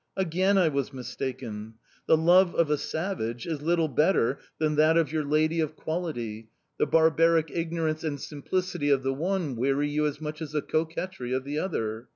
Again 0.17 0.57
I 0.57 0.67
was 0.67 0.91
mistaken; 0.93 1.75
the 2.07 2.17
love 2.17 2.55
of 2.55 2.71
a 2.71 2.77
savage 2.79 3.45
is 3.45 3.61
little 3.61 3.87
better 3.87 4.39
than 4.57 4.75
that 4.77 4.97
of 4.97 5.11
your 5.13 5.23
lady 5.23 5.59
of 5.59 5.75
quality, 5.75 6.49
the 6.79 6.87
barbaric 6.87 7.51
ignorance 7.51 8.03
and 8.03 8.19
simplicity 8.19 8.89
of 8.89 9.03
the 9.03 9.13
one 9.13 9.55
weary 9.55 9.89
you 9.89 10.07
as 10.07 10.19
much 10.19 10.41
as 10.41 10.53
the 10.53 10.63
coquetry 10.63 11.33
of 11.33 11.43
the 11.43 11.59
other. 11.59 12.07